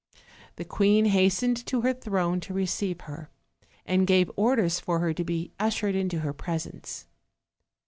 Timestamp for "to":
1.67-1.81, 2.39-2.55, 5.13-5.23